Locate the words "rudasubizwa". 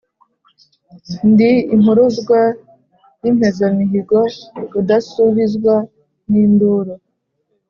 4.71-5.75